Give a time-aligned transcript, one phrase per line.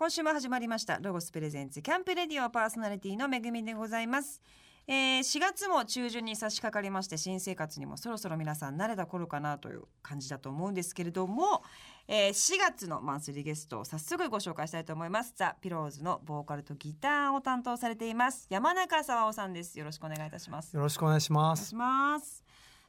[0.00, 4.40] 今週も始まりましたロゴスプレゼンツキャンプレディオパーソナリティのめぐみでございます、
[4.86, 11.62] えー、4月も中旬に差し掛かりまして新生活にもそろそろ皆さん慣れた頃かなという感じだと思うんですけれども、
[12.08, 15.34] えー、4月のマンスリーゲストを早速ご紹介したいと思います。
[15.36, 19.78] ザ・ピローズのボーカルとギターを担当されています山中沢夫さんです。
[19.78, 20.74] よろしくお願いいたします。
[20.74, 21.74] よろしくお願いします。
[21.74, 22.42] お願いします。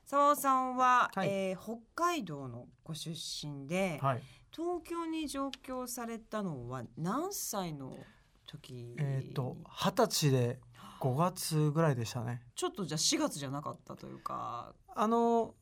[0.06, 1.28] 沢尾さんは、はい。
[1.28, 4.22] えー北海道のご出身で、はい
[4.54, 7.98] 東京に上京されたのは何歳の
[8.46, 8.96] 時？
[9.00, 10.60] えっ、と二十歳で
[11.00, 12.42] 5月ぐらいでしたね。
[12.56, 14.74] ちょっとじゃあ4月じゃなかったというか。
[14.94, 15.56] あの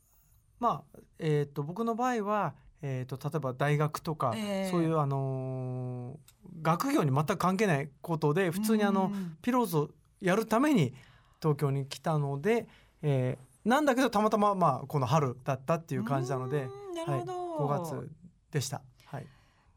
[0.60, 4.72] まあえっ、と僕の場合はえー、と例えば大学とか、ええ。
[4.72, 6.30] そういうあのー
[6.62, 10.94] 学業に全く関係ないことで普通にあの、うんピローズをやるために
[11.42, 12.68] 東京に来たので、
[13.02, 16.70] えーなんだけどたまたままあこの春だったっていう感じなので、
[17.06, 18.10] はい、5月
[18.52, 18.82] でした。
[19.06, 19.26] はい。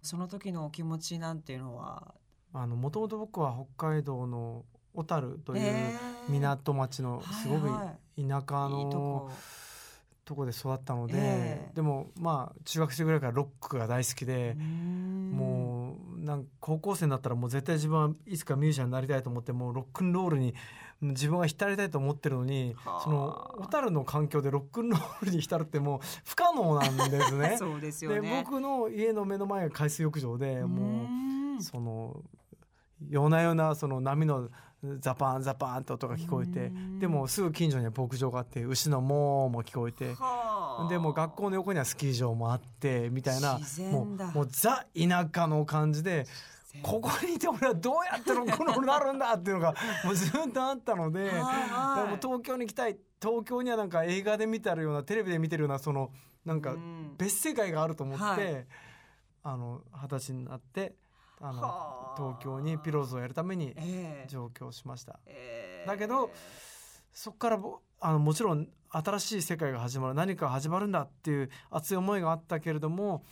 [0.03, 2.15] その時のお気持ちなんていうのは？
[2.55, 4.65] あのもともと僕は北海道の
[4.95, 6.31] 小樽というえー。
[6.31, 9.37] 港町のすごく田舎のいい
[10.25, 11.73] とこで育ったので、ええ。
[11.75, 15.31] でもまあ中学生ぐらいからロックが大好きで、うん。
[15.33, 20.55] もうなん高校生になったらもう絶対自分はいつかミュージシャンになりたいと思ってもうロックンロールに
[21.01, 23.01] 自分は浸りたいと思ってるのにはあ。
[23.03, 27.57] その小樽の環境でロックンロールに浸るってもう不可能なんですね。
[27.59, 32.23] そうですよでね僕の家の目の前が海水浴場でもんうその
[33.09, 34.49] 夜な夜なその波の
[34.99, 36.99] ザパンザパンって音が聞こえてうん。
[36.99, 40.15] でもすぐ近所には牧場があって牛のモーも聞こえて。
[40.15, 40.89] はあ。
[40.89, 43.61] でもう学校の横にはスキー場もあってみたいな
[43.91, 44.33] もうだ。
[44.33, 46.27] もうザ田舎の感じで
[46.83, 51.27] ここにいて俺はどうやってロックンローなるんだっていうのが もうずっとあったので。
[51.27, 51.43] でも
[52.21, 56.11] 東京に来たい東京にはなんか映画で見てあるようなテレビで見てるようなその
[56.45, 57.15] なんかうん。
[57.19, 58.67] 別世界があると思って、はい。
[59.45, 60.95] あの二十歳になって
[61.43, 62.15] あはのあ。
[62.17, 64.27] 東京にピローズをやるためにええ。
[64.29, 65.19] 上京しました。
[65.27, 65.87] ええ。
[65.87, 66.31] だけど
[67.13, 73.25] そこからぼあのもちろん新しい世界が始まる何か始まるんだっていう熱い思いがあったけれども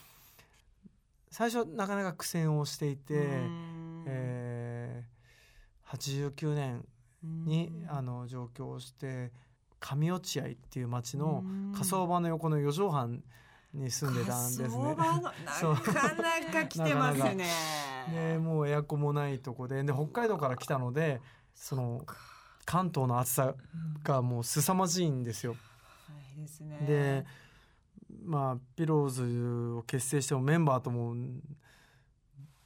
[1.30, 4.04] 最初なかなか苦戦をしていて、うん。
[4.06, 6.84] えー、89年
[7.22, 9.30] にあの上京して
[9.78, 11.72] 上落合っていう町のうん。
[11.72, 13.22] 火葬場の横の四畳半
[13.72, 14.94] に住んでたんですね。
[14.94, 15.30] なかな
[16.52, 17.46] か来てますね。
[18.12, 21.20] でもうエアコンもないとこでで北海道から来たので
[21.54, 22.04] その
[22.64, 23.54] 関東の暑さ
[24.02, 25.52] がもう凄まじいんですよ。
[25.52, 25.58] は
[26.36, 26.78] いですね。
[26.86, 27.26] で
[28.24, 31.14] まあピローズを結成してもメンバーとも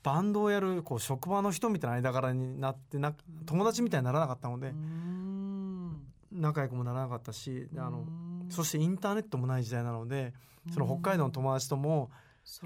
[0.02, 3.14] バンドをやるこう職場の人みたいな間柄になってな
[3.46, 8.23] 友達みたいにならなかったのでうん仲良くもならなかったしであのうん
[8.54, 10.32] そしてインターネットもない時代なので
[10.72, 12.10] その北海道の友達とも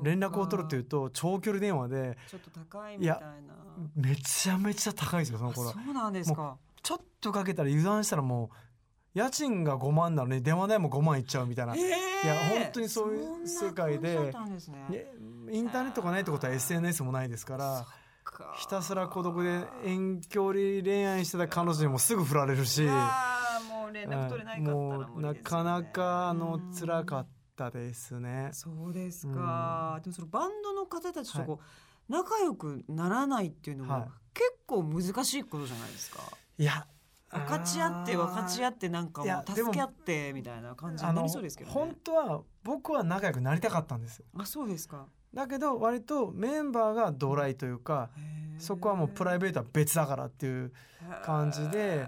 [0.02, 3.28] 連絡を取るっていうと長距離電話でちょっと高いみたいな。
[3.94, 6.56] めちゃめちゃ高いですよそのあ頃そうなんですか。
[6.82, 8.50] ちょっとかけたら油断したらも
[9.14, 11.82] う家賃が5万なのに電話代も5万いっちゃうみたいな、ええ
[12.24, 14.32] いや本当にそういう世界でね。
[14.88, 15.06] ね
[15.50, 17.86] インターネットがないってことは SNS もないですから
[18.24, 22.86] かひたすら孤独で遠距離恋愛してた彼女にもすぐ振られるし、
[23.88, 27.26] う連絡取れないかったらねなかなかあのうん辛かっ
[27.56, 28.50] たですね。
[28.52, 30.00] そうですか。
[30.02, 31.60] でもそのバンドの方たちとこ
[32.08, 36.20] う仲良くならないっていうのは結構難しいことじゃないですか。
[36.58, 36.86] いや
[37.30, 41.96] 分かち合って分かち合っってなんかもう助け合ってみたいな感じになりそうですけど本ね。
[42.02, 44.24] 当は僕は仲良くなりたかったんですよ。
[44.38, 45.06] あそうですか。
[45.34, 48.08] だけど割とメンバーがドライというか
[48.58, 50.72] そこはもうプライベートは別だからっていう
[51.22, 52.06] 感じで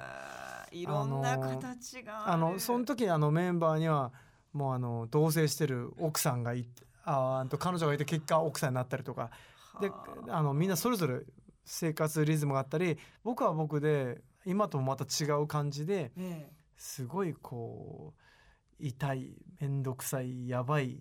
[0.72, 4.12] いろんな形があのその時あのメンバーには
[4.52, 9.30] もうあの同棲してる奥さんがいてああと彼女がいて結果奥さんになったりとか。
[9.80, 10.42] ではあ。
[10.42, 11.20] のみんなそれぞれ
[11.64, 16.52] 生活リズムがあったり僕は僕で今ともまた違う感じでええ。
[16.76, 18.14] すごいこ
[18.80, 20.98] う痛い面倒くさいやばい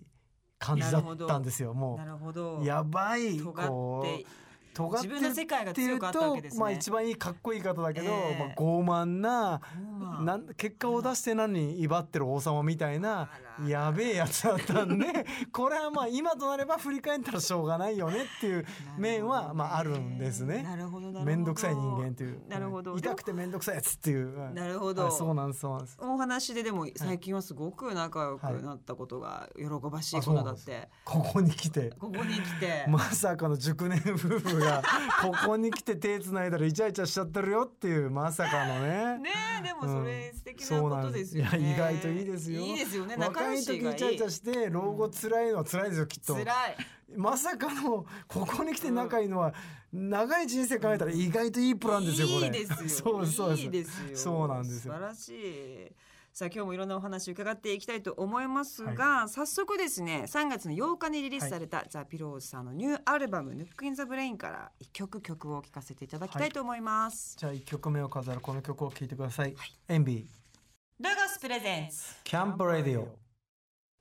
[0.58, 1.74] 感じだったんですよ。
[1.74, 2.58] もなるほど。
[2.60, 6.50] うやばい尖こう尖って自分の世界がっていうとね。
[6.56, 8.38] まあ一番いいかっこいい方だけど、ええ。
[8.38, 9.60] まあ、傲慢な
[9.98, 13.28] まあなん結果を出してなのに威張ってる王様みたいな
[13.66, 18.66] やべえやつだったんでこれはまあ今となれば振り返ったらしょうがないよねっていう
[18.98, 20.62] 面はまああるんですね。
[20.62, 21.24] なるほどなるほど。
[21.24, 22.40] 面倒くさい人間っていう。
[22.48, 22.92] なるほど。
[22.92, 24.38] うん痛くて面倒くさいやつっていう。
[24.38, 25.04] はいなるほど。
[25.04, 25.12] はい。
[25.12, 25.96] そうなんですそうなんです。
[26.00, 31.90] お話ででも最近はすごく仲良くなったことが喜ばしいことだって、ここに来て。
[31.98, 34.82] ここに来て、 まさかの熟年夫婦が
[35.22, 39.18] ここに来て手つないだらイチャイチャしちゃってるよっていうまさかのね。
[39.18, 39.30] ね
[39.60, 41.30] えでもそれ素敵なそうこなんでとです。
[41.30, 42.60] すよね、いや意外といいですよ。
[42.60, 43.16] いいですよね。
[43.16, 46.34] 若若い時イチャイチャして老後辛いのは辛いですよきっと。
[46.34, 46.76] 辛い。
[47.16, 49.52] まさかのここに来て仲いいのは
[49.92, 52.46] 長い人生考えたら意外といいプランですよこれ。
[52.46, 52.88] いいですよ。
[52.88, 54.16] そうそういいですよ。
[54.16, 54.94] そうなんですよ。
[54.94, 55.92] 素晴らしい。
[56.32, 69.56] さあ今日もいろんなお話伺っていきたいと思いますが、早速ですね3月の8日にリリースされた、ザ・ピローズさんのニューアルバム「ヌック・イン・ザ・ブレイン」から一曲曲を聴かせていただきたいと思います、じゃあ1曲目を飾るこの曲を聴いてください、
[69.88, 71.04] Envy。
[71.04, 72.14] LOGOS presents。
[72.22, 73.08] キャンプレディオ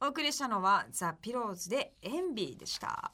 [0.01, 3.11] お送りしたのはザ・ピローズで Envy でした。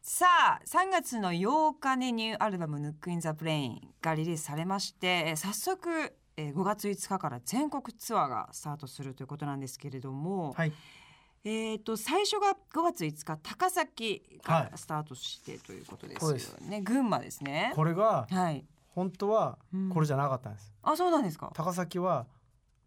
[0.00, 10.72] さあ3月の8日にニューアルバム「NOOK IN THE BRAIN」がリリースされましてえー早速えー5月5日から全国ツアーがスタートするということなんですけれども、はい。
[11.44, 14.70] えー、と最初が5月5日高崎かはい。
[14.70, 16.56] らスタートしてということですよそうです。
[16.60, 17.72] ね、群馬ですね。
[17.74, 18.64] これがはい。
[18.90, 19.88] 本当はうん。
[19.90, 21.50] これじゃなかったんです、あそうなんですか。
[21.54, 22.26] 高崎は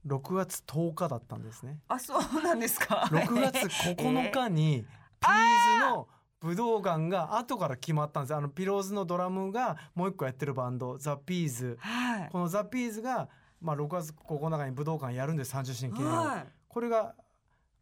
[0.05, 1.79] 6月10日だったんですね。
[1.87, 3.07] あそうなんですか。
[3.11, 4.85] 6月9日に
[5.19, 6.07] ピーズの
[6.39, 8.35] 武道館が後から決まったんです。
[8.35, 11.77] あのピローズのドラムがもう一個やってるバンドザ・ピーズ。
[11.79, 12.29] はい。
[12.31, 13.29] このザ・ピーズが、
[13.59, 15.55] まあ、6月9日に武道館やるんです。
[15.55, 16.15] 30周年記念を。
[16.23, 16.47] はい。
[16.67, 17.15] これが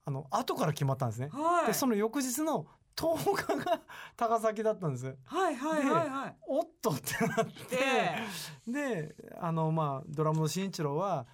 [0.06, 1.30] あの後から決まったんですね。
[1.32, 1.68] はい。
[1.68, 3.82] でその翌日の10日が
[4.16, 5.18] 高崎だったんです。
[5.26, 6.36] はいはいはいはい。
[6.48, 8.72] おっとってなって。
[8.72, 11.26] であのまあドラムの慎一郎は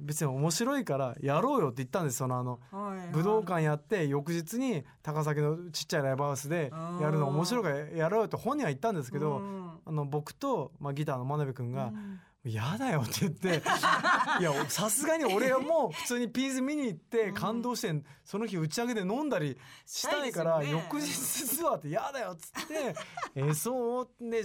[0.00, 3.08] 別に面白いからやろうよって言ったんですそのあのはいはい。
[3.12, 9.70] 武道館やって翌日に高崎のちっちゃいライブハウスでやるの面白いからやろうよって本人は言ったんですけど、うん。
[9.84, 13.48] あの僕と、まあ、ギターの真鍋君がうん「嫌だよ」って言って
[14.40, 22.94] いやさすがに俺はもう普通にピーズ見に行って感動してその日打ち上げで飲んだりしたいから翌日ツアーって嫌だよっつって
[23.34, 24.42] 「えそうで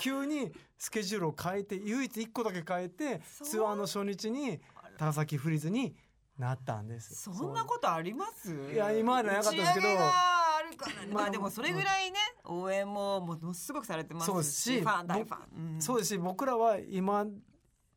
[0.00, 4.60] 急にスケジュールを変えて唯一1個だけ変えてツアーの初日に
[4.96, 5.94] 高崎フリーズに
[6.38, 7.14] なったんです。
[7.14, 8.52] そんなことあります？
[8.72, 9.80] いや今までなかったですけど。
[9.80, 10.12] 打ち上げが
[10.58, 11.12] あるからね。
[11.12, 15.82] まあまあでもそれぐらいね応援もものすごくされてますしそうですしファン大ファン、うん。
[15.82, 17.26] そうですし僕らは今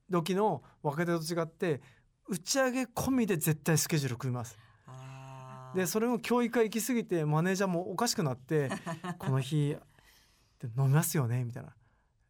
[0.10, 1.82] 時の若手と違って
[2.28, 4.58] 打ち上げ込みで絶対スケジュール組みます。
[5.76, 8.70] でそれも教育が行き過ぎてマネージャーもおかしくなって
[9.20, 9.76] 「この日
[10.60, 11.76] で飲みますよね」みたいな「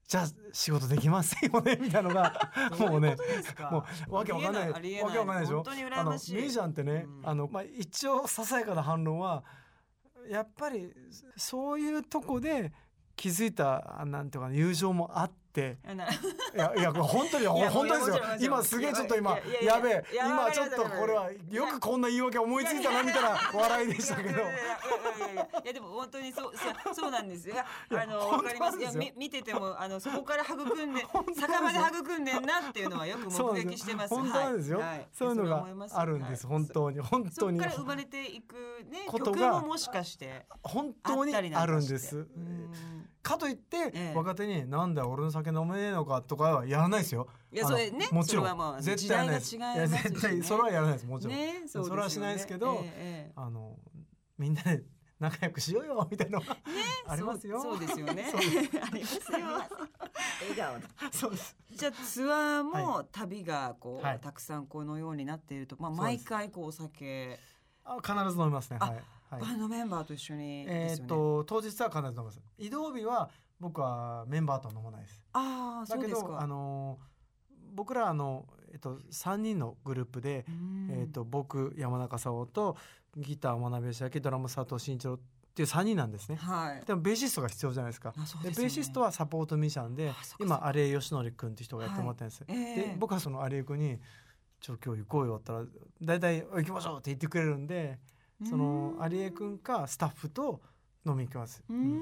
[0.07, 2.33] じゃあ仕事できませんよね」 みたいなのが
[2.80, 3.15] もうね
[3.71, 4.69] もうわけわかんない。
[4.69, 5.63] わけわかんないでしょ？
[6.00, 7.30] あのミュージシャンってね、うん。
[7.30, 9.44] あのまあ、一応ささやかな反論は
[10.30, 10.94] やっぱり
[11.36, 12.71] そういうとこで
[13.15, 15.77] 気づいたなんていうかな友情もあって
[16.57, 18.19] やいやこれ本当に本当ですよ。
[18.39, 20.04] 今すげえちょっと今いやべえ。
[20.13, 24.39] 今ちょっとこれはよくこんな言い訳思いついたなみたいな笑いでしたけど。
[24.39, 24.44] い
[25.65, 26.54] やでも本当にそう
[26.94, 27.56] そうなんですよ。
[27.92, 28.80] あのわかります。
[28.80, 31.06] いや見ててもあのそこから育んで
[31.36, 34.13] 酒場で育んでんなっていうのはよく目撃してます。
[34.13, 34.81] 本当ですよ、
[35.13, 37.59] そういうのがあるんです、はい本当に本そこ当に。
[37.59, 38.56] から生まれていく
[38.89, 42.18] ね曲ことがももしかして本当にあるんです。
[42.18, 42.71] うん
[43.27, 44.13] かといって、ええ。
[44.15, 47.27] 若手に「なんだよ俺の酒飲めねえのか」とかはやらないですよ。
[47.51, 48.45] いやそれねもちろん。
[48.45, 51.89] それはまあ絶対やらないいや絶対それはやらないですもちろん、ねそうですよね。
[51.89, 53.77] それはしないですけどえええあの
[54.38, 54.83] みんなで
[55.19, 57.59] 仲良くしようよみたいなのがえねありますよ。
[57.59, 58.00] そう そうです。
[58.00, 59.38] よねありますよ。
[60.41, 61.57] 笑顔でそうです。
[61.75, 64.19] じゃあツアーも旅がこう、はい。
[64.19, 67.39] たくさんこのようになっていると、まあ、毎回こうお酒、
[67.83, 68.77] あ必ず飲みますね。
[68.80, 71.09] あはい、はいバンドメンバーと一緒にでえーっすよね。
[71.09, 73.29] と当日は必ず飲みます移動日は
[73.59, 76.28] 僕はメンバーとは飲まないですああそだけうですか。
[76.30, 76.99] どあの
[77.73, 82.78] 僕らあのえっと3人のグループで、うんえっと僕山中沙央と
[83.16, 85.19] ギター真鍋義明ドラム佐藤慎一郎っ
[85.56, 86.35] ていう3人なんですね。
[86.35, 86.85] はい。
[86.85, 88.11] でもベーシストが必要じゃないですか。
[88.11, 92.45] ねでベーシストはサポートミシャンで今有江義則君っていう人がやってもらってるんですよ。
[92.49, 93.99] はいええで僕はその有江君に
[94.61, 97.99] 「ちょ今日行こうよ」って言ったら大体「行きましょう」って言ってくれるんで
[98.44, 100.61] そのうん有江君かスタッフと
[101.06, 101.63] 飲みに行きます。
[101.69, 102.01] うーん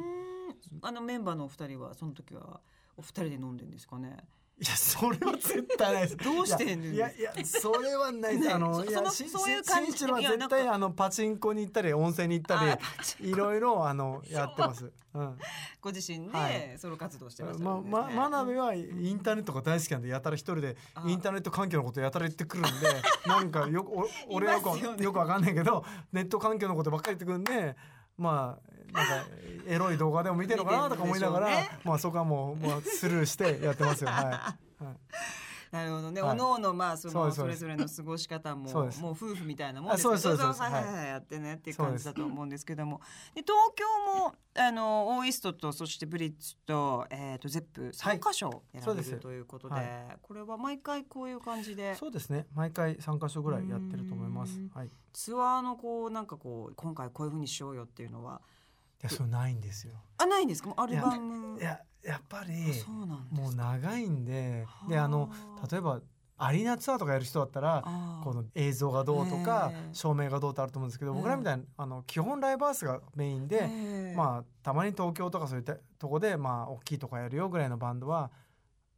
[0.81, 2.59] あのメンバーのお二人はその時は
[2.97, 4.17] お二人で飲んでんですかね？
[4.57, 6.17] いやそれは絶対ないです。
[6.23, 6.85] どうしてんの？
[6.87, 8.47] いやいやそれはないです。
[8.47, 12.79] ねあのいやしそういう感じは絶対あのパチンコに行ったり温泉に行ったあ
[13.19, 14.89] りいろいろあのやってます。
[15.13, 15.37] うん。
[15.81, 17.81] ご自身はでソロ活動してらっしま。
[17.81, 22.69] ま真鍋はインターネットが大好きなんでやたら一人であインターネット環境のことやたら言ってくるんで
[23.27, 25.83] なんかよくお俺はよくよくわかんないけど
[26.13, 27.75] ネット環境のことばっかり言ってくるんで
[28.17, 28.57] ま
[28.93, 29.25] あなんか
[29.67, 34.09] エロい動画でも見てるのかなとか思いながら、 ねまあそこはもうもうスルーしてやってますよ。
[34.09, 34.25] はい。
[34.25, 34.55] は
[34.91, 34.95] い
[35.75, 36.11] なるほど。
[36.11, 36.31] ね、はい。
[36.31, 40.71] おのおのまあそのそれぞれの過ごし方ももう夫婦みたいなもんですあそうそうそうはい。
[40.71, 43.01] はいはいやってねっていう感じだと思うんですけども。
[43.33, 43.85] で東京
[44.21, 50.17] もあのオーイストとそしてブリッツと,、えー、とゼップ3箇所選べるということで,、はい。
[50.21, 51.95] これは毎回こういう感じで。
[51.95, 52.47] そうですね。
[52.53, 54.57] 毎回3箇所ぐらいやってると思います。
[54.57, 54.71] うん。
[54.73, 54.87] はい。
[54.87, 58.41] いツアーのこうなんかこう今回こういうふうにしようよっていうのは
[59.05, 59.93] やそれないんですよ。
[60.17, 60.69] あないんですか？
[60.69, 61.59] もうアルバム。
[61.59, 62.53] いややっぱあり
[63.31, 64.89] もう長いんではあ。
[64.89, 65.29] であの
[65.71, 66.01] 例えば
[66.37, 67.81] アリーナツアーとかやる人だったら
[68.23, 69.93] この映像がどうとかええ。
[69.93, 71.17] 照明がどうってあると思うんですけどええ。
[71.17, 74.15] 僕らみたいなあの基本ライブハウスがメインでええ。
[74.15, 78.31] まあたまに東京とかそういったとこでまあ大きいとこやるよぐらいのバンドは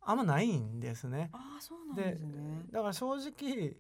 [0.02, 1.30] あんまないんですね。
[1.34, 2.66] ああそうなんですね。
[2.72, 3.76] だから正直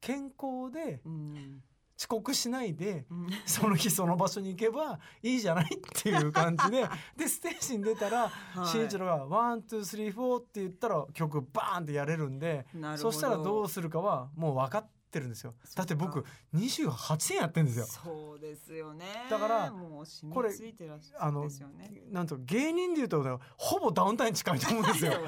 [0.00, 1.62] 健康でうん
[1.98, 3.28] 遅刻しないでうん。
[3.44, 5.68] その日その場所に行けばいいじゃないっ
[6.02, 8.66] ていう感じで でステージに出たらはい。
[8.68, 15.54] 慎一郎が「ワンツースリーフォー」って言ったら曲バーンってやれるんでそしたらどうするかはもう分かってるんですよ。
[15.74, 16.24] だって僕
[16.54, 17.86] 28年やってるんですよ。
[17.86, 19.06] そうですよね。
[19.30, 21.90] だからもう染これみついてらっしゃあのるんですよね。
[22.10, 25.12] なんと芸人でいうとほぼダウンタウンに近いと思うんですよ。
[25.18, 25.22] 中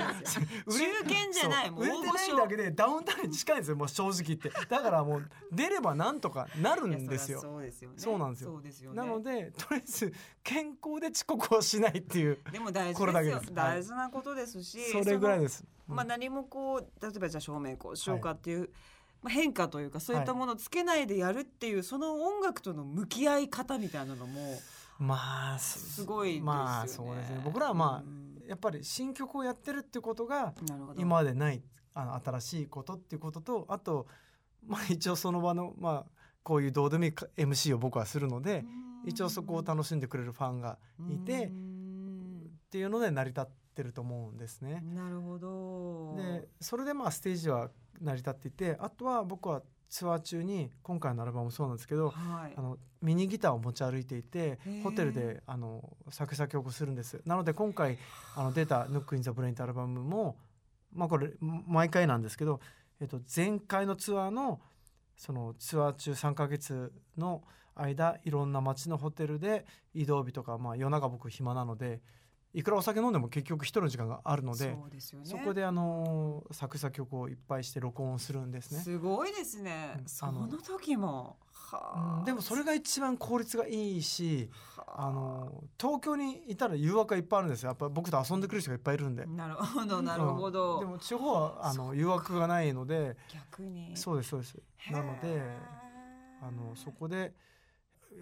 [1.04, 4.50] 堅じゃない売れてないだけでダウンタウンに近いんですよもう正直言って。
[4.68, 7.40] だからもう出ればなんとかなるんですよ。
[7.40, 7.96] そうですよね。
[7.98, 8.60] そうなんですよ。
[8.90, 8.96] ね。
[8.96, 18.70] なのでとりあえず健康で遅刻をしないっていうでも大事です大事なことですしそれぐらいすです、うんまあ何もこう例えばじゃあ照明こうしようかっていう、まあ、
[19.28, 24.58] 変化というかそういったものをつけないでやるっていう、その音楽との向き合い方みたいなのも
[24.98, 26.46] まあすごいですよね。
[26.46, 27.40] まあそうですね。
[27.44, 28.36] 僕らはまうん。
[28.46, 30.52] あやっぱり新曲をやってるってことが
[30.96, 31.62] 今までない
[31.94, 34.08] あの新しいことっていうこととあと
[34.66, 36.06] まあ一応その場のまあ
[36.42, 38.64] こういうどうでもいいか MC を僕はするので
[39.06, 41.80] 一応そこを楽しんでくれるファンがいてうん。
[42.66, 44.82] っていうので成り立ってると思うんですね。
[44.94, 46.16] なるほど。
[46.16, 57.98] でそれでまあステージは成り立っていてあとは僕はツアー中に今回のアルバムもそうなんですけどはいあのミニギターを持ち歩いていてホテルであの作詞作曲をするんですなので今回
[58.36, 60.36] あの出た「ヌック・イン・ザ・ブレイン」ってアルバムも
[60.92, 62.60] まあこれ毎回なんですけど、
[63.00, 64.60] えっと、前回のツアーの
[65.16, 67.42] そのツアー中3ヶ月の
[67.74, 72.00] 間いろんな街のホテルで移動日とか、まあ、夜中僕暇なので
[72.52, 75.22] いくらお酒飲んでも結局一人の時間があるのでそね。
[75.24, 78.80] そこであの作詞作曲をいっぱいして録音するんですね。
[78.80, 80.02] すごいですねう。
[80.02, 81.36] んその時も。
[82.24, 89.24] でもそれが一番効率がいいしはああの東京にいたら誘惑がいっぱいあるんですよやっぱり僕と遊んでくる人がいっぱいいるんで。
[89.26, 90.74] なるほどなるほど。
[90.74, 93.96] うんでも地方はあの誘惑がないので逆に。
[93.96, 94.58] そうですそうです
[94.90, 95.40] なので
[96.42, 97.32] あのそこで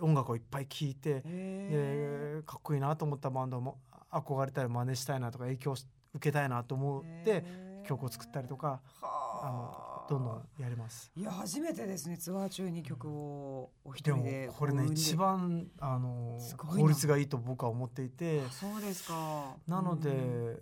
[0.01, 3.79] 音楽をいっぱい聴いてへでかっこいいなと思ったバンドも
[4.11, 7.45] 憧れたり真似したいなとか影響し受けたいなと思ーって
[7.87, 9.53] 曲を作ったりとかあはあ。
[9.53, 11.12] のどんどんやります。
[11.15, 18.41] いや初めてですねツアー中に曲をお一でも人でこれね一番あの効率がいいと僕は思っていて。
[18.41, 19.57] あそうですか。
[19.67, 20.59] なので、うん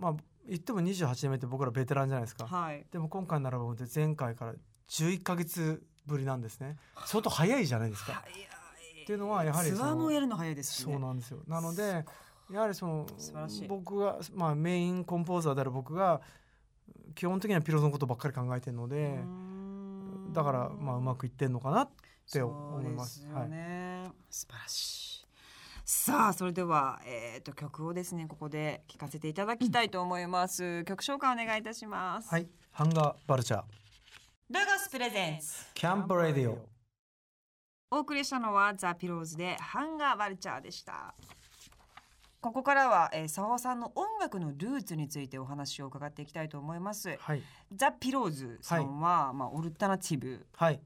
[0.00, 0.14] まあ
[0.48, 2.46] 言っても28年目って僕らベテランじゃないですか。
[2.46, 2.84] はい。
[2.90, 4.54] でも今回のアルバムって前回から
[4.88, 6.76] 11ヶ月ぶりなんですね。
[7.06, 8.24] 相当早いじゃないですか。
[9.02, 10.92] っていうのはやはりそツのアーもやるの早いですしね。
[10.92, 11.38] そうなんですよ。
[11.46, 12.04] なので
[12.52, 13.06] やはりその
[13.68, 16.20] 僕が、まあ、メインコンポーザーである僕が
[17.14, 19.00] 基本的にはピローズのことばっかり考えてるのでう
[20.30, 20.32] ん。
[20.32, 21.88] だからまあうまくいってんのかなっ
[22.32, 23.20] て思います。
[23.20, 25.26] すよね、素晴らしい。
[25.84, 32.48] さあそれでは、えー、と曲をですねここで聴かせていただきたいと思います、曲紹介お願いいたします、はい。
[32.70, 33.62] ハンガーバルチャー。
[34.52, 36.58] ラガスプレゼンツキャンプレディオ
[37.92, 41.14] お送りしたのはザ・ピローズでハンガーバルチャーでした
[42.40, 47.16] ここからは、えー、沢尾さんの音楽のルーツについてお話を伺っていきたいと思います。
[47.18, 47.42] はい。
[47.74, 50.80] ザ・ピローズさんは、まあ、オルタナティブはい。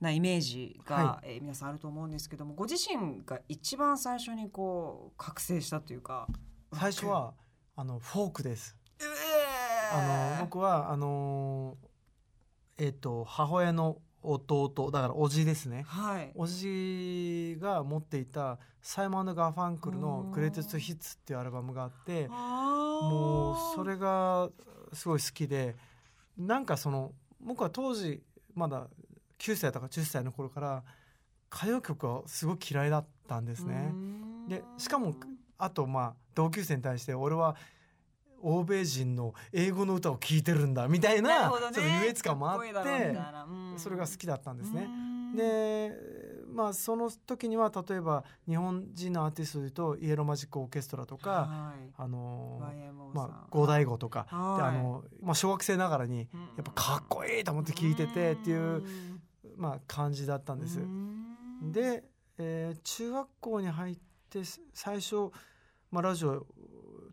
[0.00, 6.28] なイメージが、はえー皆さんあると思うんですけどもご自身が一番最初にこう覚醒したというか
[6.72, 7.34] 最初は
[7.76, 8.76] あのフォークです。
[9.00, 9.04] え
[9.92, 11.76] あの僕はあの
[12.78, 15.84] えっ、と母親の弟だからおじですね。
[15.86, 16.32] はい。
[16.34, 24.50] おじが持っていたサイモン・ガーファンクルの「グレイテスト・ヒッツ」っていうアルバムがあってももうそれが
[24.92, 25.76] すごい好きで
[26.36, 28.22] なんかその僕は当時
[28.54, 28.88] まだ
[29.38, 30.82] 9歳とか10歳の頃から
[31.52, 33.92] 歌謡曲がすごい嫌いだったんですね。
[34.48, 35.14] でしかも
[35.58, 37.56] あとまあ同級生に対して俺は
[38.44, 41.56] 欧米人の英語の歌を聴いてるんだみたいなね。
[41.58, 44.84] ちょっと優越感もあってなうんそれが好きだったんですね。
[44.84, 45.34] うん。
[45.34, 45.92] で
[46.52, 51.90] まあその時には例えば日本人のアーティストでいうとイエローマジックオーケストラとか、はい。
[51.96, 52.60] あの
[53.12, 54.58] まあ五大悟とか、はい。
[54.58, 56.40] であのまあ小学生ながらにうん。
[56.40, 58.84] やっぱかっこいいと思って聞いててっていう
[59.56, 60.80] まあ感じだったんです。
[60.80, 61.72] うん。
[61.72, 62.04] で、
[62.38, 63.96] えー中学校に入っ
[64.28, 64.40] て
[64.72, 65.30] 最初、
[65.90, 66.46] まあ、ラジオ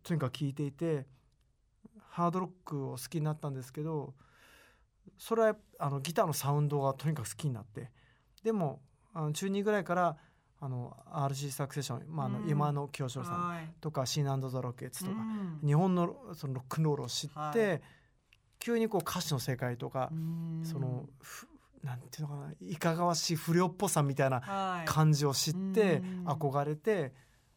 [0.03, 1.05] とにかく聞いていて
[2.11, 4.13] ハードロックを好きになったんですけど
[5.17, 7.89] それはあのギターのサウンドがとにかく好きになって
[8.43, 8.81] でも
[9.13, 10.17] あの中2ぐらいから
[10.63, 12.49] あの RC サクセション、まあ、あのうん。
[12.49, 13.67] 今の清志郎さんはい。
[13.81, 15.59] とかシーナザ・ロケッツとか、うん。
[15.65, 17.35] 日本のそのロックンロールを知って、
[17.67, 17.81] はい。
[18.59, 20.61] 急にこう歌詞の世界とかう、ん。
[20.63, 21.47] そのふ
[21.83, 24.85] なんていうのかないかがわしい不良っぽさみたいなはい。
[24.85, 26.27] 感じを知ってうん。
[26.27, 27.11] 憧れて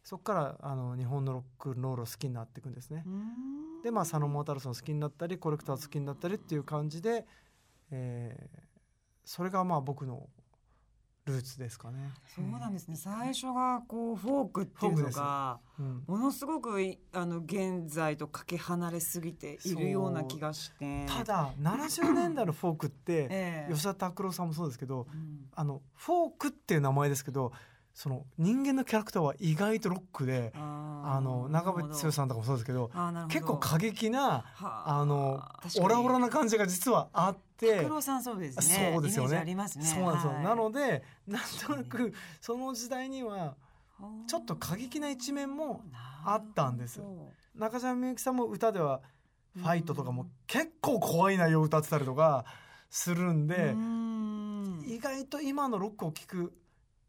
[0.05, 3.03] そこからあの日本のロックンロールを好きになっていくんですね。
[3.07, 7.27] うんでまあ佐野モータルソン好きになったりコレクターズ好きになったりっていう感じで、
[7.91, 8.75] えー
[9.27, 10.29] それがまあ僕の
[11.25, 12.13] ルーツですかね。
[12.27, 12.97] そうなんですね。
[12.97, 16.05] 最初がこうフォークっていうのがうん。
[16.07, 21.07] ものすごくいあの現在とかけ離れすぎているような気がして。
[21.07, 23.73] ただ70年代のフォークって ええ。
[23.73, 25.49] 吉田拓郎さんもそうですけどうん。
[25.55, 27.53] あのフォークっていう名前ですけど
[27.95, 32.91] その人間のキャラクターは意外とロックでああの長渕剛さんとかもそうですけど
[33.29, 35.41] 結構過激なはああの
[35.81, 37.77] オラオラな感じが実はあって。
[37.77, 38.91] 拓郎さんそうですね。
[38.93, 39.45] そうですよね。
[39.45, 39.67] ね。
[39.69, 40.43] そうなんですよ、はい。
[40.43, 43.55] なのでなんとなくその時代には
[44.27, 45.85] ちょっと過激な一面も
[46.25, 47.01] あったんです。
[47.55, 49.03] 中島みゆきさんも歌では
[49.57, 52.45] 「ファイト」とかも結構怖い内容を歌ってたりとか
[52.91, 54.85] するんどでうん。
[54.85, 56.53] 意外と今のロックを聴く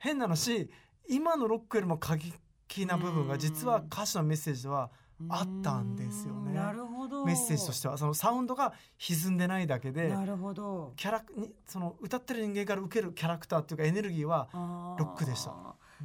[0.05, 0.69] 変な話
[1.09, 4.91] 今のロックよりも過激な部分が実は歌詞のメッセージでは
[5.29, 6.53] あったんですよね。
[6.53, 7.25] なるほど。
[7.25, 7.97] メッセージとしては。
[7.97, 10.93] そのサウンドが歪んでないだけでなるほど。
[10.97, 15.53] キャラにその歌ってる人間から受けるキャラクターっていうかエネルギーはロロックでした。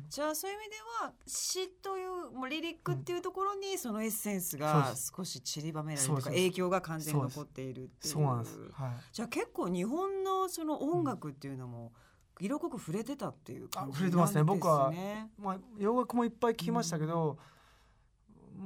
[0.08, 8.14] じゃあそういう意味では詩というもうリリックっていうところにそのエッセンスが少し散りばめられるとか影響が完全に残っているっていう。
[8.14, 11.92] そうなんです、はい、じゃあ結構日本のその音楽っていうのも
[12.40, 14.42] 色濃く触れてたっていう感じあ触れてますね。
[14.42, 14.92] 僕は
[15.38, 17.38] まあ、洋楽もいっぱい聞きましたけど、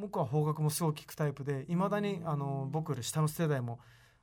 [0.01, 2.29] 僕は邦楽もすごい聞くタイプでいまだにうん。
[2.29, 3.81] あの僕より下の世代も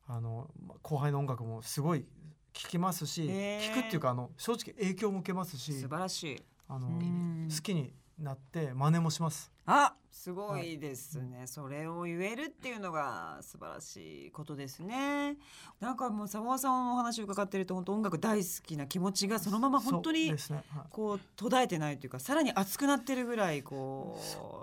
[0.08, 0.50] あの
[0.82, 2.06] 後輩の音楽もすごい
[2.54, 3.72] 聞きますしへー。
[3.72, 6.42] 聞くっていうかあの正直影響も受けますし素晴らしい。
[6.68, 7.48] あのうん。
[7.50, 9.52] 好きになって真似もします。
[9.66, 15.38] あすごいですね、それを言えるっていうのが素晴らしいことですね。
[15.80, 20.86] なんかもう沢さんのお話を伺ってると本当音楽大好きな気持ちがそのまま本当にですね、はい。
[20.90, 24.20] こう途絶えてないというかさらに熱くなってるぐらいこ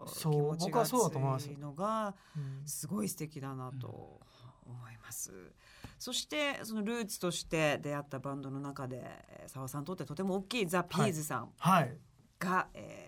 [0.07, 0.95] うそう気持ちが熱
[1.51, 4.21] いのがうんすごい素敵だなと
[4.67, 5.33] 思います。
[5.99, 11.97] そしてそのルーツとして出会ったバンドの中でえー澤さんにとってとても大きいザ・ピーズさんはい。
[12.39, 13.08] が、えー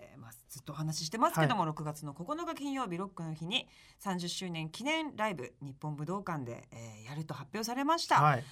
[0.51, 3.69] ずっとお話ししてますけども、6月の9日金曜日ロックの日に
[4.03, 8.43] 30周年記念ライブ日本武道館で、えーやると発表されました、はい。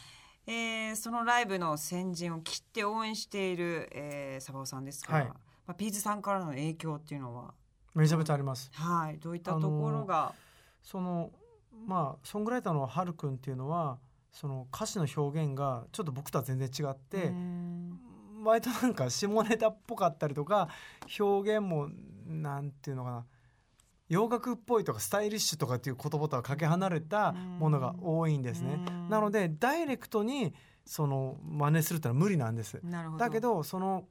[0.48, 5.26] えーそのライブの先陣を切って応援している、えー、澤尾さんですが、はい。
[5.26, 5.36] ま
[5.68, 7.54] あ、ピーズさんからの影響っていうのは、
[7.94, 8.72] めちゃめちゃあります。
[8.74, 10.34] はい、どういったところが、
[10.82, 11.32] その
[11.86, 14.00] まあソングライターのハルくんっていうのは
[14.32, 18.00] その歌詞の表現がちょっと僕とは全然違って、うん
[18.44, 20.70] 割となんか下ネタっぽかったりとか
[21.20, 21.90] 表現も
[22.28, 23.26] なんていうのかな
[24.08, 28.84] 洋楽っぽいとかスタイリッシュとかっていう言葉とはかけ離れたものが多いんですね。
[28.88, 30.54] うんなのでダイレクトに
[30.86, 32.82] その真似するってのは無理なんです。
[33.18, 34.08] だけどその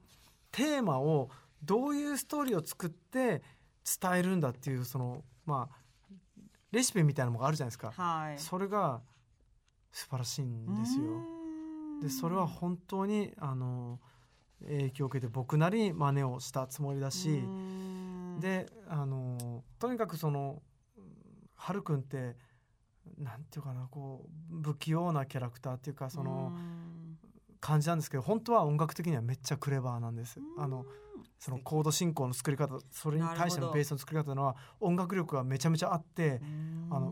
[0.51, 1.29] テーマを
[1.63, 3.41] どういうストーリーを作って
[4.01, 5.75] 伝えるんだっていうそのまあ
[6.71, 7.91] レシピみたいなのがあるじゃないですか。
[7.91, 9.01] はいそれが
[9.91, 11.03] 素晴らしいんですよ。
[11.03, 11.39] うん
[11.99, 13.99] でそれは本当にあの
[14.63, 18.39] 影響を受けて僕なりに真似をしたつもりだし、うん。
[18.39, 20.61] であのとにかくその
[21.55, 22.37] はるくんって
[23.17, 26.99] なんていうかなこう不器用なキャラクターっていうかそのうん。
[27.61, 30.39] 感じなんですけど本当は音楽的にはめっちゃクレバーなんです。
[30.57, 30.85] あの
[31.37, 36.41] そのコード進行の作り方それに対してのベースの作り方のは音楽力がめちゃめちゃあって
[36.89, 37.11] あの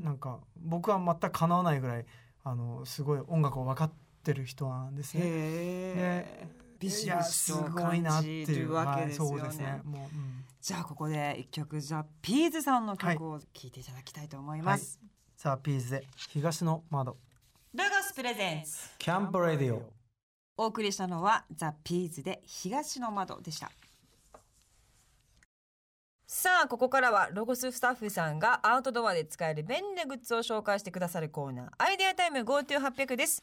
[0.00, 2.06] なんか僕は全くかなわないぐらい
[2.44, 5.22] あのすごい音楽を分かってる人なんですね。
[5.24, 9.80] へえビシビシとすごいなって感じいうるわけですよはい、ねね。
[9.84, 10.44] もう、うん。
[10.60, 14.98] じゃあここで一曲じゃあピーズさんの曲を聴いていただきたいと思います。
[15.36, 17.16] さあピーズで東の窓
[17.74, 18.90] ロゴスプレゼンツ。
[18.98, 19.82] キャンプレディオ。
[20.56, 23.70] お送りしたのはザ・ピーズで東の窓でした。
[26.26, 33.42] さあここからはロゴススタッフさんがアウトドアで使える便利なグッズを紹介してくださるコーナーアイデアタイム GoTo800 です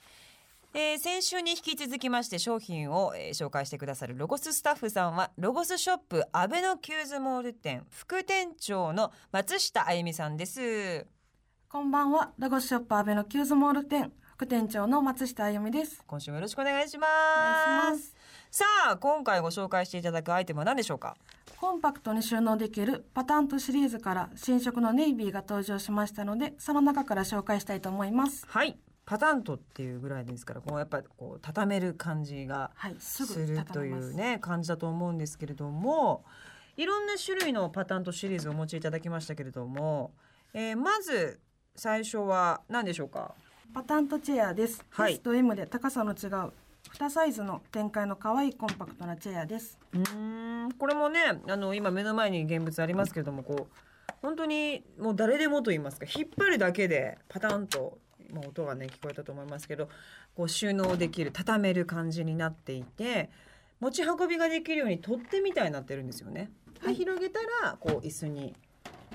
[0.74, 11.06] えー先週に引き続きまして商品を、えー紹介してくださるロゴススタッフさんはロゴスショップアベノキューズモール店副店長の松下あゆみさんです
[11.70, 16.04] こんばんは、ロゴスショップアベのキューズモール店副店長の松下あゆみです。
[16.08, 18.16] 今週もよろしくお願いしますお願いします。
[18.50, 21.16] さあ今回ご紹介していただくアイテムは何でしょうか？
[21.60, 28.46] コンパクトに収納できるパタントシリーズから新色のネイビーが登場しましたので、その中から紹介したいと思います。
[28.48, 28.78] はい
[29.12, 33.92] パタントっていうぐらいですからこうやっぱりこう畳める感じがはい、するとい。
[33.92, 36.24] うね感じだと思うんですけれども
[36.78, 40.14] いろんな種類のパタントシリーズをお持ちいただきましたけれども、
[40.54, 41.42] えーまず
[41.76, 43.36] 最初は何でしょうか？
[43.74, 44.82] パタントチェアです。
[44.90, 46.54] はい S と M で高さの違う
[46.98, 49.78] 2サイズの展開の可愛いコンパクトなチェアです。
[49.92, 51.20] うーんこれもね
[51.50, 57.98] あの今目の前に現物ありますけれどもこう本当にもう誰でもと言いますか引っ張るだけでパタンと、
[58.34, 59.90] まあ、音がね聞こえたと思いますけど
[60.36, 63.30] こう収納できる畳める感じになっていて
[63.80, 66.52] 持ち運びができるように取っ手みたいになってるんですよね。
[66.80, 68.56] ではい広げたらこう椅子に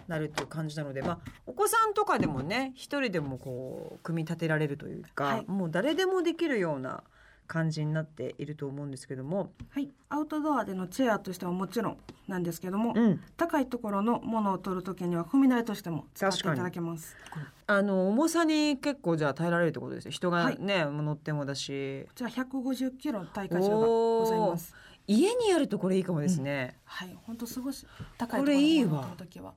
[0.08, 7.02] なるっていう感じなので、まあ、お子さんとかでもね一人でもこう組み立てられるというか、はいもう誰でもできるような
[7.46, 17.16] 感じになっていると思うんですけども、はい、アウトドアでのチェアとしてはもちろんなんですけども、うん、高いところのものを取るときには踏み台としても使っていただけます。
[17.32, 20.10] こあの重さに結構じゃあ耐えられるってことですよ。
[20.10, 20.58] 人がはい。
[20.60, 22.06] ね、乗ってもだし。
[22.14, 24.74] ちら150キロの耐荷重がございます。
[25.08, 27.86] 家にあるとこれいいかもですね、はい、本当すごい高い
[28.18, 28.90] ところこれいいわ。
[28.90, 29.54] に乗る時は。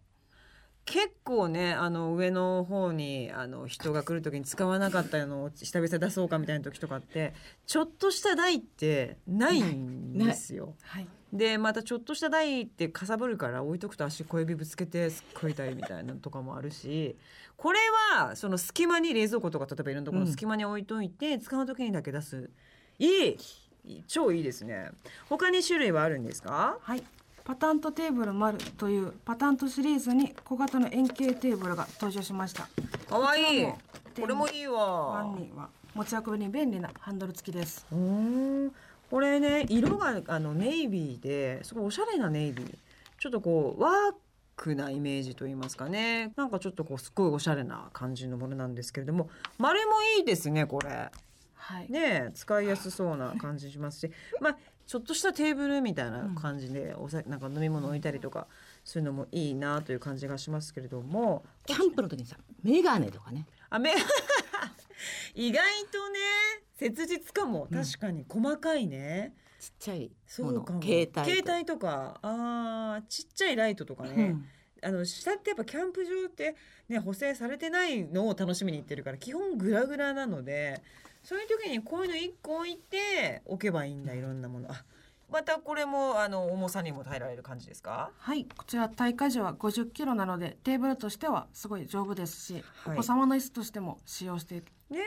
[0.92, 7.36] 結構ねあの上の方にあの人が来る時に使わなかったのを久々出そうかみたいな時とかって
[7.68, 10.74] ちょっとした台ってないんですよ。
[10.82, 17.16] はい、でまたちょっとした台ってかさばるから置いとくと足小指ぶつけてすっごい痛いみたいなのとかもあるし
[17.56, 17.80] これ
[18.18, 22.50] はその隙間に冷蔵庫とか例えばいろんなところの隙間に置いといて、使う時にだけ出す。
[22.98, 23.38] いい。
[24.08, 24.92] 超いいですね。
[25.30, 26.78] 他に種類はあるんですか？
[26.82, 27.04] はい、
[27.50, 32.68] パタントテーブル丸というパタントシリーズに小型の円形テーブルが登場しました。
[33.10, 33.66] かわいい。
[34.22, 37.88] これもいいワわンには持ち運びに便利なハンドル付きです。
[37.92, 38.72] うーん。
[39.10, 42.78] これね色があのネイビーですごいおしゃれなネイビー。
[43.18, 43.94] ちょっとこうワー
[44.56, 46.32] クなイメージと言いますかね。
[46.36, 49.28] なんかちょっとこうすっごいおしゃれな感じのものなんですけれども。
[49.58, 51.10] 丸もいいですねこれ。
[51.56, 54.12] はい、ねえ使いやすそうな感じしますし。
[54.40, 54.58] まあ
[54.90, 58.48] ちょっとしたテーブルみたいな感じでおさなんか飲み物置いたりとか
[58.84, 61.44] そういうのもいいなという感じがしますけれども。
[61.68, 63.46] キャンプの時にさメガネとかね。
[63.70, 63.94] あめ
[65.36, 66.18] 意外とね
[66.74, 67.68] 切実かも。
[67.72, 70.00] 確かに細かいね、ちっちゃい
[70.40, 70.82] ものそうかも。
[70.82, 72.18] 携帯携帯とか。
[72.24, 74.46] あーちっちゃいライトとかね、うん。
[74.82, 76.56] あの下ってやっぱキャンプ場って
[76.88, 80.82] ね補正されてないのを楽しみに行ってるから基本グラグラなので
[81.24, 84.72] そういう時にこういうの1個置いて置けばいいんだいろんなもの。
[84.72, 84.84] あ
[85.32, 88.10] またこれもあの重さにも耐えられる感じですか？
[88.18, 92.94] はい、こちら耐荷重は50キロなのでテーブルとしてはすごい丈夫ですし、はい。
[92.96, 95.02] お子様の椅子としても使用していね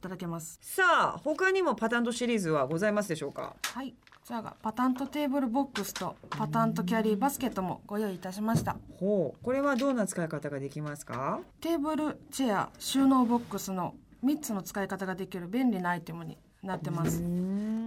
[0.00, 0.58] ただけます。
[0.62, 0.82] さ
[1.14, 3.54] あ他にもパタントシリーズはございますでしょうか？
[3.62, 8.76] はい、こちらがパタントテーブルボックスとパタントキャリーバスケットもご用意いたしました。
[8.98, 9.44] ほう。
[9.44, 11.40] これはどんな使い方ができますか？
[11.60, 13.94] テーブル、チェア、収納ボックスの
[14.24, 17.22] 3つの使い方ができる便利なアイテムになってます。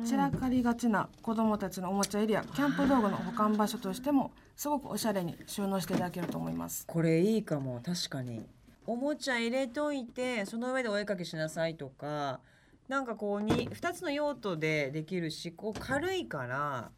[0.05, 6.85] 散らかりがちな子どもたちのおもちゃエリアキャンプ道具の保管場所としてもすごくおしゃれに収納していただけると思います。
[6.87, 8.45] これいいかも確かに。
[8.85, 12.41] おもちゃ入れといてその上でお絵かきしなさいとか
[12.89, 16.91] なんかこうに2つの用途でできるしこう軽いから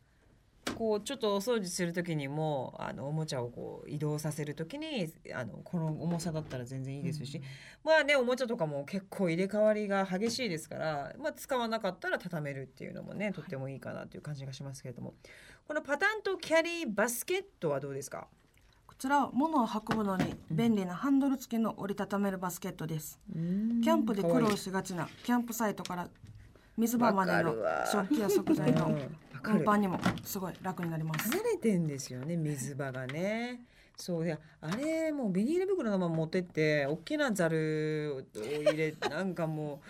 [0.74, 7.42] こうちょっとお掃除する時にもあのおもちゃをこう移動させる時にあのこの重さだったら全然いいですし、
[7.84, 15.14] まあねおもちゃとかも結構入れ替わりが激しいですから、まあ、使わなかったら畳めるっていうのもねとってもいいかなという感じがしますけれども。
[15.68, 18.28] このパタンとキャリーバスケットはどうですか？
[18.86, 23.20] こちらは物を運ぶのに便利なハンドル付きの折りたためるバスケットです。
[23.34, 26.08] キャンプで苦労しがちなキャンプサイトから
[26.78, 27.56] 水場までの
[27.92, 28.98] 食器や食材の
[29.44, 31.30] 運搬にもすごい楽になります。
[31.30, 33.62] 離れてんですよね水場がね。
[33.98, 39.82] そういやあれもうビニール袋のまま持ってって大きなざるを入れ なんかも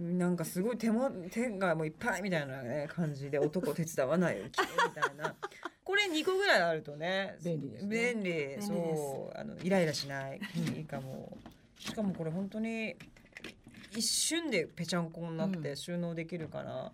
[0.00, 5.34] うなんかすごい手も手がもういっぱいみたいな、ね、感じで男手伝わないよみたいな。
[5.84, 8.14] これ2個ぐらいあるとね便利ですね。
[8.14, 8.62] 便利。
[8.62, 10.40] そうあのイライラしない。
[10.76, 11.36] いいかも。
[11.78, 12.96] しかもこれ本当に
[13.94, 16.92] 一瞬でぺちゃんこになって収納できるから、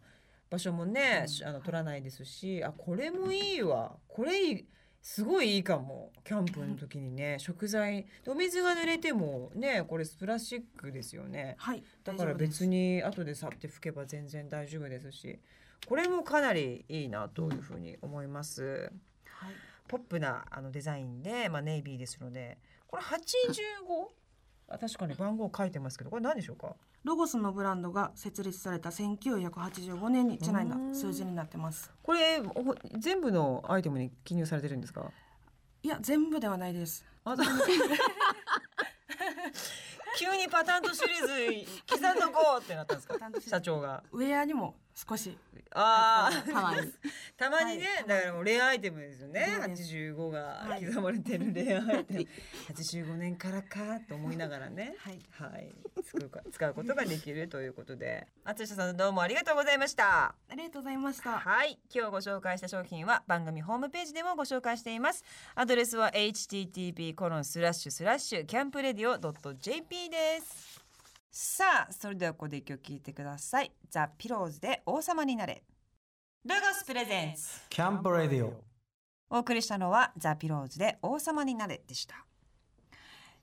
[0.51, 3.97] 場所もね、あの取らないですしあこれもいいわ。
[4.09, 4.65] これいい
[5.01, 6.11] すごいいいかも。
[6.25, 8.07] キャンプの時にね食材。
[8.27, 11.55] お水が濡れてもねこれプラスチックですよね。
[11.59, 15.39] はいだから別にに後でさって拭けば全然大丈夫ですし
[15.87, 18.91] これもかなりいいなというふうに思います。
[19.25, 19.55] はい。
[19.87, 23.09] ポップなあのデザインで、まあ、ネイビーですのでこれ 85?
[24.71, 25.15] あ確かに。
[25.15, 26.75] 番号書いてますけどこれ何でしょうか？
[27.05, 30.69] ロゴスのブランドが設立された1985年にちなん。
[30.69, 31.91] だ数字になってます。
[32.03, 35.11] これお全部のアイテムに記入されてるんですか？
[35.83, 37.05] いや全部ではないです。
[40.19, 43.17] 急にパタンとシリーズ刻んどこうってなったんですか？
[43.41, 44.03] 社長が。
[44.13, 44.75] ウェアにも
[45.09, 45.39] 少し。
[45.73, 46.93] ああたまに
[47.37, 48.09] たまにね、はい。
[48.09, 49.47] だからもうレアアイテムですよね。
[49.61, 49.95] そうです。
[49.95, 50.85] 85がはい。
[50.85, 52.27] 刻まれてるレアアイテム、
[52.75, 54.97] 85年からかと思いながらね。
[54.99, 55.21] はい。
[55.31, 55.73] はい。
[56.05, 58.27] 使うか使うことができるということで。
[58.45, 60.35] 淳さんどうもありがとうございました。
[60.49, 61.39] ありがとうございました。
[61.39, 61.79] はい。
[61.95, 65.23] 今日ご紹介した商品は番組ホームページでもご紹介しています。
[65.55, 70.88] アドレスは http コロンスラッシュスラッシュキャンプレディオ .jp です
[71.31, 73.73] さあそれではここで一曲聴いてください。
[73.91, 75.63] ザ・ピローズで王様になれ。
[76.45, 77.43] ロゴスプレゼンツ。
[77.69, 78.53] キャンプレディオ。
[79.31, 82.25] お送りしたのはザ・ピローズで王様になれでした。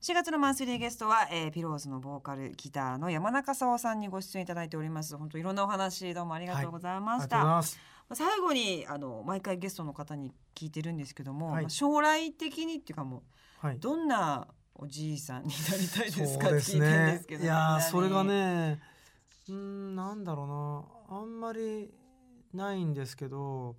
[0.02, 5.16] 4月のマンスリーゲストは、えー、ピローズのボーカルギターの山中沙央さんにご出演いただいております。
[5.18, 7.80] 本当いろんなお話どうもありがとうございまありがした、とうございます。
[8.14, 11.64] 最後にあの毎回ゲストの方に聞いてるんですけども、はい。
[11.64, 13.24] まあ将来的にっていうかも
[13.64, 13.80] うはい。
[13.80, 16.48] どんなおじいさんになりたいですか？
[16.48, 18.80] って聞いてるんですけどいやそれがね
[19.48, 20.44] うーんなんだろ
[21.10, 21.18] うな。
[21.20, 21.94] あんまり
[22.54, 23.76] ないんですけど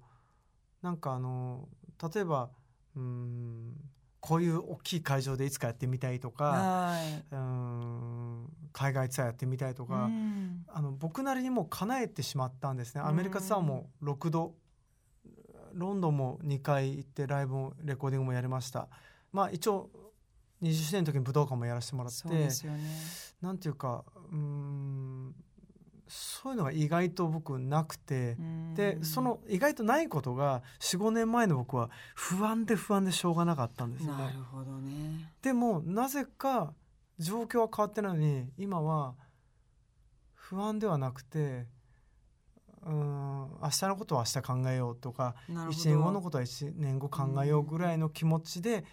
[0.83, 1.69] なんかあの
[2.15, 2.51] 例えば
[2.95, 3.75] うーん
[4.21, 6.97] こういう大きい会場でいつかやってみたいとかは
[7.31, 10.65] うーん海外ツアーやってみたいとい、か、うん。
[10.69, 13.01] あの僕なりにもう叶えてしまったんですね。
[13.01, 14.55] アメリカツアーも6度
[15.75, 18.89] ロンドンも2回行ってライブもレコーディングもやりました。
[19.33, 19.91] まあ一応
[20.69, 22.49] 20周年の時に武道館もやらせてもらってね。
[23.41, 25.35] なんていうかうーん
[26.09, 28.37] そういうのが意外と僕なくて、
[28.75, 34.23] でその意外とないことが45年前の僕は不安で不安でしょうがなかったんですよね。
[34.23, 35.33] なるほどね。
[35.43, 36.75] でもなぜか
[37.19, 39.17] 状況は変わってないのに今は
[40.35, 41.67] 不安ではなくて
[42.85, 45.83] うーん明日のことは明日考えようとかなるほど。
[45.83, 48.85] 1年後のことは1年後考えようぐらいの気持ちで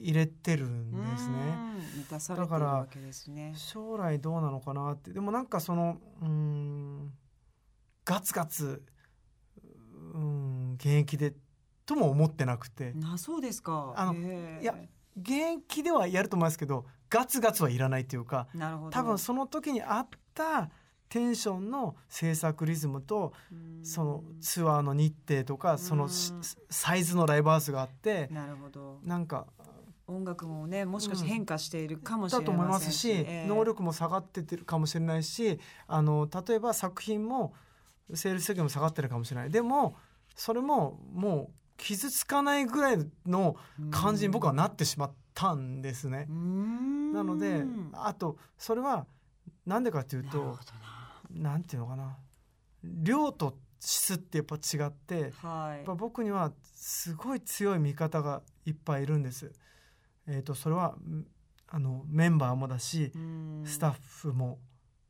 [0.00, 1.36] 入れてるんですね。
[1.36, 1.98] うん。
[1.98, 3.52] 満たされてるだからわけですね。
[3.56, 5.12] 将来どうなのかなって。
[5.12, 7.12] でもなんかそのうーん
[8.04, 8.82] ガツガツ
[9.62, 11.34] うーん現役で
[11.86, 12.92] とも思ってなくて。
[12.92, 13.92] なそうですか。
[13.96, 14.14] あの
[14.60, 14.74] いや
[15.20, 18.90] 現役ではやると思いますけどガツガツはいらないというかなるほど。
[18.90, 20.70] 多分その時に合った
[21.08, 23.84] テンションの制作リズムとうん。
[23.84, 29.00] そのツアーの日程とかそのサイズのライブハウスがあってなるほど。
[29.02, 29.46] なんか
[30.10, 33.46] 音楽もねもしかして変化しているかもしれませんだと思いますし、ええ。
[33.46, 37.54] 能力も下がってってるかもしれないしあの例えば作品も
[38.14, 39.50] セールス的も下がってるかもしれない。
[39.50, 39.96] でも
[40.34, 43.56] それももう傷つかないぐらいの
[43.90, 46.26] 感じに僕はなってしまったんですね。
[46.28, 49.06] ななのであとそれは
[49.66, 50.58] なんでかっていうと
[51.30, 52.16] なんていうのかな。
[52.82, 55.76] 量と質ってやっぱ違ってはい。
[55.78, 59.52] やっぱ僕にはすごい強い味方がいっぱいいるんです。
[60.30, 61.26] えー、とそれはん
[61.66, 63.12] あのメンバーもだし
[63.64, 64.58] スタッフも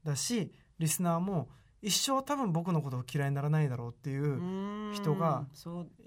[0.05, 1.49] だしリスナーも
[1.83, 5.47] 一生多分僕のことを嫌いにならないだろうっていう人が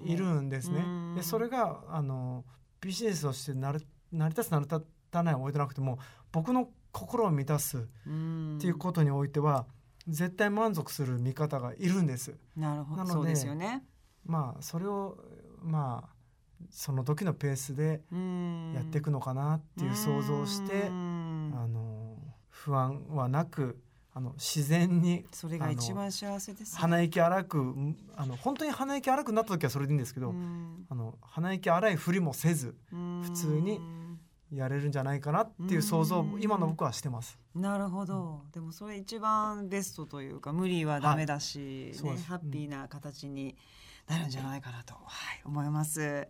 [0.03, 0.83] いるんですね。
[0.85, 1.15] うん。
[1.15, 2.45] でそれがあの
[2.79, 5.97] ビジネスとして成り成り立つ成り立たないを置いてなくても
[6.31, 7.81] 僕の心を満たすっ
[8.59, 9.65] ていうことにおいては
[10.07, 12.35] 絶対満足する見方がいるんです。
[12.55, 13.83] なるほなのでどそうですよね。
[14.25, 15.17] まあそれを
[15.61, 16.12] まあ
[16.69, 18.01] その時のペースで
[18.73, 20.89] やっていくのかなっていう想像をしてあ
[21.67, 22.17] の
[22.49, 23.77] 不安はなく
[24.15, 30.35] あの自然にそれが一番幸せです鼻息荒くんあの本当に鼻息荒くなった時はそれでいいんですけど、
[30.89, 33.79] あの鼻息荒いふりもせず普通に
[34.51, 37.39] やれるんじゃないかなっていう想像今の僕はしてます。
[37.55, 42.27] なるほど、でもそれ一番ベストというか無理はダメだし、ねそうです。
[42.27, 43.55] ハッピーな形に
[44.07, 44.99] なるんじゃないかなと、は
[45.35, 46.27] い、思います。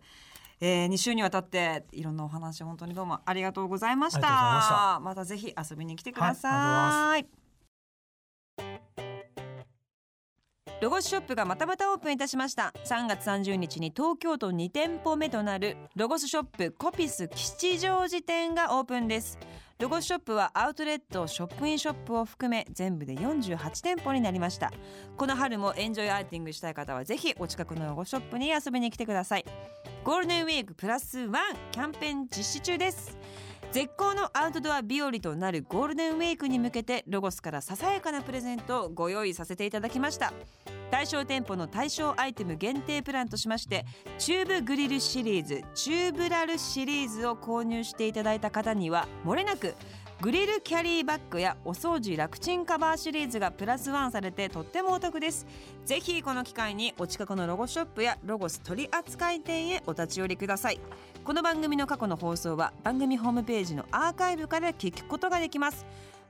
[0.60, 5.00] えー、2週にわたっていろんなお話本当にどうもありがとうございました。
[5.00, 6.52] ましたぜひ遊びに来てください。
[6.52, 7.44] はい
[10.84, 19.38] ロゴスショップがまたまたオープンいたしました3月30日に東京都2店舗目となるロゴスショップコピス吉祥寺店がオープンです
[19.80, 24.72] ロゴスショップはアウトレットショップインショップを含め全部で48店舗になりました。
[25.16, 29.44] この春もエンジョイアーティングしたい方はぜひお近くのロゴショップに遊びに来てください。
[30.04, 31.32] ゴールデンウィークプラスワン
[31.72, 33.18] キャンペーン実施中です。
[33.74, 40.32] 絶好のアウトドア日和となるゴールデンウィークに向けてロゴスからささやかなプレゼントをご用意させていただきました。
[40.92, 43.84] 対象店舗の対象アイテム限定プランとしまして
[44.16, 49.74] チューブグリルシリーズチューブラルシリーズを購入していただいた方にはもれなく
[50.24, 55.46] グリルキャリーバッグやお掃除楽ちんカバーシリーズがプラスワンされてとってもお得です。
[55.84, 60.80] ぜひこの機会にお近くのロゴスショップやロゴス取扱店へお立ち寄りください。
[61.24, 65.84] この番組の過去の放送は番組ホームページのアーカイブから聞くことができます。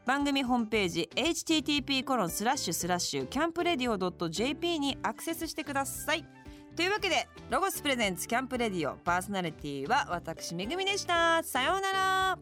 [0.05, 6.27] 番組ホームページ http コロンスラッシュスラッシュキャンプレディオ .jp にアクセスしてください。
[6.75, 11.45] というわけでロゴスプレゼンツキャンプレディオパーソナリティは私めぐみでした。
[11.45, 12.39] さようなら。